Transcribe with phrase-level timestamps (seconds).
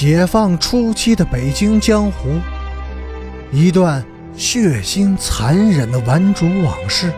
[0.00, 2.40] 解放初期的北京江湖，
[3.52, 4.02] 一段
[4.34, 7.12] 血腥残忍的顽主往事。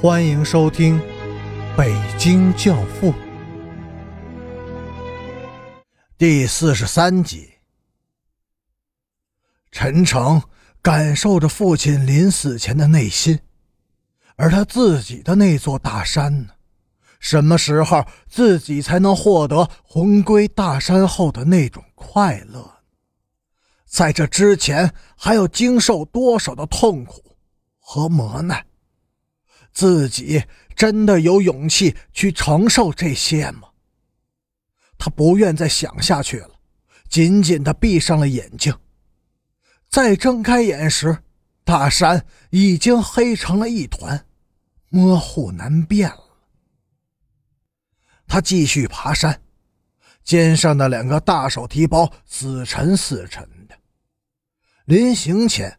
[0.00, 0.98] 欢迎收听
[1.76, 3.12] 《北京教父》
[6.16, 7.50] 第四十三集。
[9.70, 10.40] 陈诚
[10.80, 13.38] 感受着父亲临死前的内心，
[14.36, 16.55] 而他自己的那座大山呢？
[17.28, 22.84] 什么时候自己才能获得魂归大山后的那种快乐？
[23.84, 27.36] 在这之前还要经受多少的痛苦
[27.80, 28.64] 和磨难？
[29.72, 30.44] 自己
[30.76, 33.70] 真的有勇气去承受这些吗？
[34.96, 36.50] 他不愿再想下去了，
[37.08, 38.72] 紧紧地闭上了眼睛。
[39.90, 41.24] 再睁开眼时，
[41.64, 44.24] 大山已经黑成了一团，
[44.90, 46.25] 模糊难辨了。
[48.36, 49.40] 他继续爬山，
[50.22, 53.74] 肩上的两个大手提包死沉死沉的。
[54.84, 55.78] 临行前，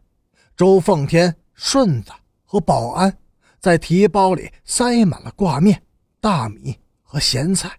[0.56, 2.10] 周凤天、顺子
[2.42, 3.16] 和保安
[3.60, 5.80] 在提包里塞满了挂面、
[6.20, 7.78] 大米和咸菜。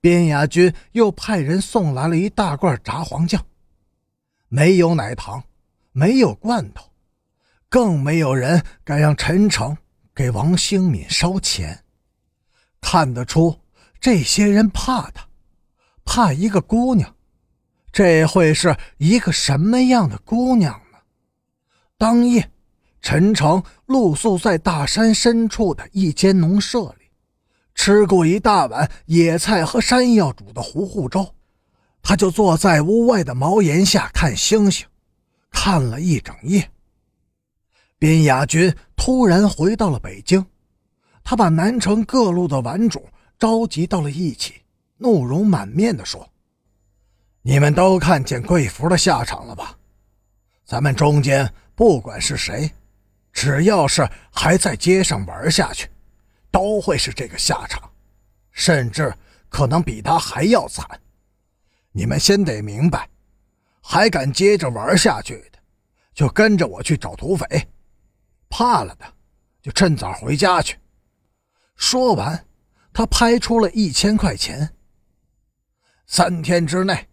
[0.00, 3.44] 边雅军又派人送来了一大罐炸黄酱，
[4.46, 5.42] 没有奶糖，
[5.90, 6.88] 没有罐头，
[7.68, 9.76] 更没有人敢让陈诚
[10.14, 11.82] 给王兴敏烧钱。
[12.80, 13.59] 看得出。
[14.00, 15.28] 这些人怕他，
[16.06, 17.14] 怕一个姑娘，
[17.92, 20.98] 这会是一个什么样的姑娘呢？
[21.98, 22.50] 当夜，
[23.02, 27.10] 陈诚露宿在大山深处的一间农舍里，
[27.74, 31.34] 吃过一大碗野菜和山药煮的糊糊粥，
[32.00, 34.86] 他就坐在屋外的茅檐下看星星，
[35.50, 36.70] 看了一整夜。
[37.98, 40.42] 边雅军突然回到了北京，
[41.22, 43.06] 他把南城各路的顽主。
[43.40, 44.56] 召集到了一起，
[44.98, 46.30] 怒容满面地说
[47.40, 49.78] ：“你们都看见贵福的下场了吧？
[50.66, 52.70] 咱们中间不管是谁，
[53.32, 55.88] 只要是还在街上玩下去，
[56.50, 57.90] 都会是这个下场，
[58.52, 59.10] 甚至
[59.48, 60.86] 可能比他还要惨。
[61.92, 63.08] 你们先得明白，
[63.80, 65.58] 还敢接着玩下去的，
[66.12, 67.46] 就跟着我去找土匪；
[68.50, 69.06] 怕了的，
[69.62, 70.76] 就趁早回家去。”
[71.74, 72.44] 说完。
[72.92, 74.74] 他拍出了一千块钱。
[76.06, 77.08] 三天之内，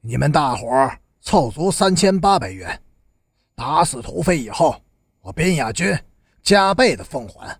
[0.00, 2.82] 你们大伙儿凑足三千八百元，
[3.54, 4.82] 打死土匪以后，
[5.20, 5.98] 我边亚军
[6.42, 7.58] 加倍的奉还。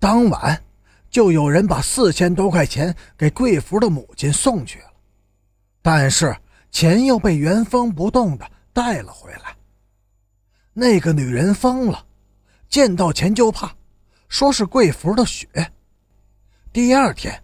[0.00, 0.62] 当晚，
[1.10, 4.92] 就有人把四千多块钱给贵福的母亲送去了，
[5.80, 6.36] 但是
[6.70, 9.56] 钱又被原封不动的带了回来。
[10.72, 12.06] 那个女人疯了，
[12.68, 13.74] 见到钱就怕，
[14.28, 15.48] 说是贵福的血。
[16.78, 17.42] 第二天，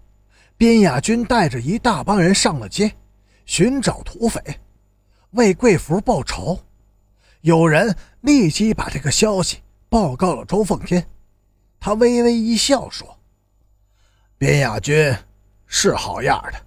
[0.56, 2.94] 边雅军带着一大帮人上了街，
[3.46, 4.40] 寻找土匪，
[5.32, 6.56] 为贵福报仇。
[7.40, 11.04] 有人立即把这个消息报告了周凤天，
[11.80, 13.18] 他微微一笑说
[14.38, 15.12] ：“边雅军
[15.66, 16.66] 是好样的，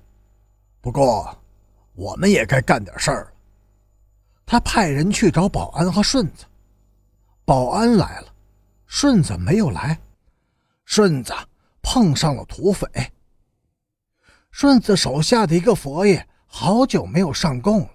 [0.81, 1.41] 不过
[1.93, 3.31] 我们也该干点事儿了。”
[4.45, 6.43] 他派人去找保安和顺子，
[7.45, 8.27] 保安来了，
[8.87, 9.97] 顺子没有来，
[10.83, 11.33] 顺子。
[11.89, 12.85] 碰上了土匪，
[14.51, 17.89] 顺子手下的一个佛爷好久没有上供了。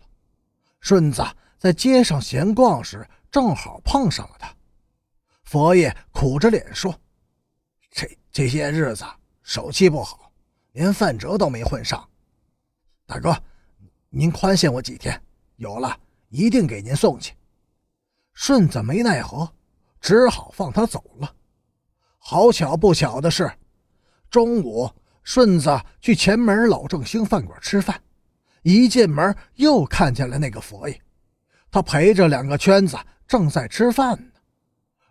[0.81, 1.23] 顺子
[1.59, 4.51] 在街上闲逛时，正好碰上了他。
[5.45, 6.99] 佛爷苦着脸说
[7.93, 9.05] ：“这这些日子
[9.43, 10.33] 手气不好，
[10.73, 12.09] 连饭辙都没混上。
[13.05, 13.37] 大哥，
[14.09, 15.23] 您宽限我几天，
[15.57, 15.95] 有了
[16.31, 17.35] 一定给您送去。”
[18.33, 19.53] 顺子没奈何，
[20.01, 21.37] 只好放他走了。
[22.17, 23.53] 好巧不巧的是。
[24.33, 24.91] 中午，
[25.23, 28.01] 顺子去前门老正兴饭馆吃饭，
[28.63, 30.99] 一进门又看见了那个佛爷，
[31.71, 32.97] 他陪着两个圈子
[33.29, 34.41] 正在吃饭呢，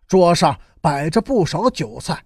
[0.08, 2.26] 桌上摆着不少酒菜。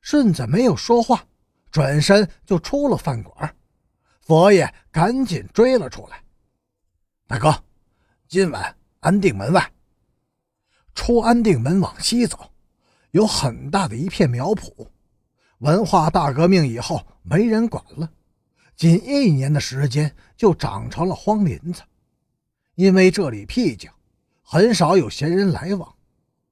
[0.00, 1.26] 顺子没有说话，
[1.72, 3.56] 转身就出了饭馆。
[4.20, 6.22] 佛爷赶紧追了出来
[7.26, 7.64] ：“大哥，
[8.28, 9.72] 今晚安定门外。”
[10.94, 12.52] 出安定门往西走，
[13.10, 14.90] 有很大的一片苗圃。
[15.58, 18.08] 文化大革命以后，没人管了，
[18.76, 21.82] 仅一年的时间就长成了荒林子。
[22.76, 23.90] 因为这里僻静，
[24.42, 25.92] 很少有闲人来往，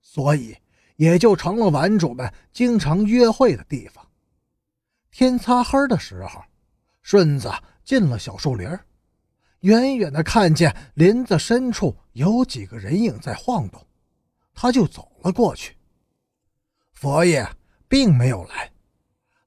[0.00, 0.56] 所以
[0.96, 4.04] 也就成了玩主们经常约会的地方。
[5.12, 6.42] 天擦黑的时候，
[7.00, 7.48] 顺子
[7.84, 8.68] 进了小树林，
[9.60, 13.80] 远远的看见林子深处有几个人影在晃动，
[14.52, 15.76] 他就走了过去。
[16.92, 17.48] 佛爷
[17.86, 18.68] 并没有来。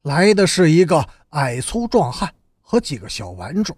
[0.04, 3.76] 来的是一个矮粗壮汉和几个小顽主，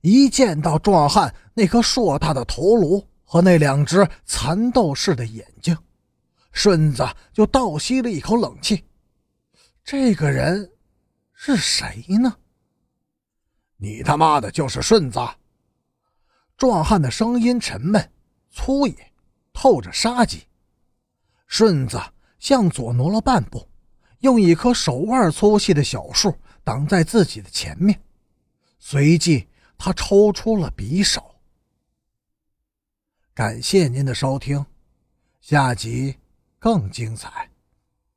[0.00, 5.76] 一见到壮汉那颗硕大的头颅和那两只蚕豆似的眼睛，
[6.52, 8.84] 顺子就倒吸了一口冷气。
[9.82, 10.70] 这个人
[11.32, 12.36] 是谁呢？
[13.78, 15.18] 你他妈的就是顺子！
[16.56, 18.12] 壮汉的声音沉闷、
[18.50, 19.12] 粗野，
[19.52, 20.46] 透着杀机。
[21.48, 22.00] 顺子
[22.38, 23.68] 向左挪了半步，
[24.22, 28.00] 用一棵手腕粗细的小树挡在自己的前面，
[28.78, 29.46] 随即
[29.76, 31.36] 他抽出了匕首。
[33.34, 34.64] 感谢您的收听，
[35.40, 36.16] 下集
[36.58, 37.51] 更精彩。